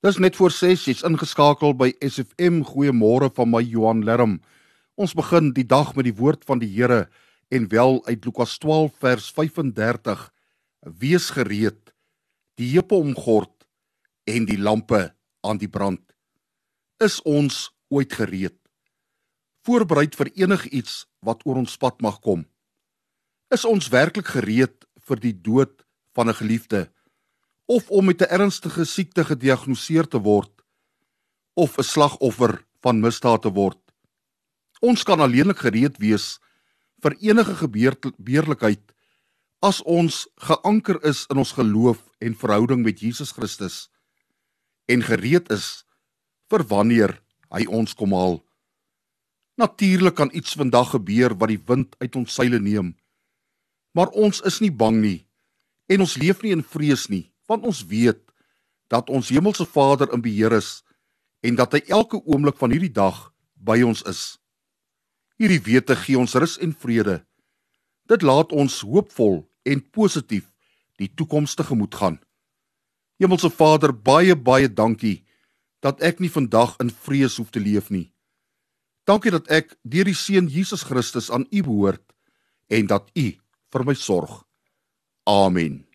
Dis 0.00 0.16
net 0.16 0.38
voor 0.40 0.48
6, 0.48 0.86
jy's 0.88 1.02
ingeskakel 1.04 1.74
by 1.76 1.90
SFM. 2.00 2.62
Goeiemôre 2.64 3.26
van 3.36 3.50
my 3.52 3.60
Johan 3.60 3.98
Lerm. 4.08 4.38
Ons 4.96 5.12
begin 5.12 5.50
die 5.52 5.66
dag 5.68 5.90
met 5.92 6.06
die 6.06 6.14
woord 6.16 6.46
van 6.48 6.62
die 6.62 6.70
Here 6.72 7.02
en 7.52 7.66
wel 7.68 8.00
uit 8.06 8.24
Lukas 8.24 8.54
12 8.62 8.94
vers 8.96 9.26
35. 9.36 10.22
Wees 11.02 11.26
gereed, 11.36 11.92
die 12.56 12.70
heupe 12.72 12.96
omgord 12.96 13.66
en 14.24 14.46
die 14.48 14.56
lampe 14.56 15.02
aan 15.44 15.60
die 15.60 15.68
brand. 15.68 16.00
Is 16.96 17.18
ons 17.28 17.66
ooit 17.92 18.16
gereed? 18.16 18.56
Voorbereid 19.68 20.16
vir 20.16 20.32
enigiets 20.32 21.02
wat 21.20 21.44
oor 21.44 21.60
ons 21.60 21.76
pad 21.76 22.00
mag 22.00 22.22
kom. 22.24 22.46
Is 23.52 23.68
ons 23.68 23.92
werklik 23.92 24.32
gereed 24.32 24.88
vir 25.04 25.20
die 25.20 25.36
dood 25.36 25.84
van 26.16 26.32
'n 26.32 26.40
geliefde? 26.40 26.88
Of 27.70 27.90
om 27.90 28.04
met 28.04 28.20
'n 28.22 28.32
ernstige 28.36 28.84
siekte 28.84 29.24
gediagnoseer 29.24 30.06
te 30.08 30.18
word 30.18 30.50
of 31.54 31.78
'n 31.78 31.82
slagoffer 31.82 32.64
van 32.82 33.00
misdaad 33.00 33.42
te 33.42 33.52
word. 33.52 33.78
Ons 34.80 35.02
kan 35.02 35.20
alleenlik 35.20 35.58
gereed 35.58 35.96
wees 35.98 36.40
vir 37.02 37.16
enige 37.20 37.54
gebeurtenis 37.54 38.78
as 39.60 39.82
ons 39.82 40.28
geanker 40.36 40.98
is 41.04 41.26
in 41.30 41.36
ons 41.36 41.52
geloof 41.52 42.00
en 42.18 42.34
verhouding 42.34 42.82
met 42.82 43.00
Jesus 43.00 43.30
Christus 43.30 43.90
en 44.88 45.02
gereed 45.02 45.50
is 45.50 45.84
vir 46.48 46.64
wanneer 46.64 47.22
hy 47.50 47.66
ons 47.68 47.94
kom 47.94 48.12
haal. 48.12 48.40
Natuurlik 49.60 50.14
kan 50.14 50.30
iets 50.32 50.56
vandag 50.56 50.90
gebeur 50.90 51.36
wat 51.36 51.48
die 51.48 51.62
wind 51.66 51.96
uit 51.98 52.16
ons 52.16 52.34
seile 52.34 52.58
neem. 52.58 52.96
Maar 53.92 54.08
ons 54.08 54.40
is 54.40 54.60
nie 54.60 54.72
bang 54.72 54.96
nie 55.00 55.26
en 55.86 56.00
ons 56.00 56.16
leef 56.16 56.42
nie 56.42 56.52
in 56.52 56.64
vrees 56.64 57.08
nie 57.08 57.30
want 57.50 57.66
ons 57.66 57.82
weet 57.90 58.22
dat 58.90 59.10
ons 59.10 59.30
hemelse 59.34 59.66
Vader 59.66 60.12
in 60.14 60.22
beheer 60.22 60.54
is 60.54 60.80
en 61.46 61.56
dat 61.58 61.74
hy 61.74 61.82
elke 61.90 62.20
oomblik 62.22 62.58
van 62.60 62.70
hierdie 62.74 62.92
dag 62.94 63.30
by 63.54 63.80
ons 63.86 64.02
is. 64.10 64.22
Hierdie 65.40 65.62
wete 65.64 65.96
gee 65.98 66.18
ons 66.20 66.36
rus 66.38 66.58
en 66.62 66.74
vrede. 66.76 67.20
Dit 68.10 68.22
laat 68.26 68.52
ons 68.52 68.80
hoopvol 68.86 69.42
en 69.66 69.82
positief 69.94 70.46
die 71.00 71.08
toekoms 71.08 71.56
tegemoet 71.56 71.94
gaan. 71.96 72.18
Hemelse 73.20 73.50
Vader, 73.52 73.92
baie 73.92 74.36
baie 74.36 74.68
dankie 74.68 75.20
dat 75.84 76.00
ek 76.04 76.20
nie 76.20 76.32
vandag 76.32 76.76
in 76.80 76.92
vrees 76.92 77.38
hoef 77.40 77.50
te 77.52 77.60
leef 77.60 77.90
nie. 77.90 78.10
Dankie 79.08 79.32
dat 79.32 79.48
ek 79.48 79.74
deur 79.82 80.08
die 80.08 80.16
seun 80.16 80.48
Jesus 80.48 80.84
Christus 80.86 81.30
aan 81.32 81.48
U 81.50 81.62
behoort 81.64 82.04
en 82.68 82.90
dat 82.90 83.08
U 83.16 83.28
vir 83.72 83.86
my 83.86 83.96
sorg. 83.96 84.42
Amen. 85.26 85.89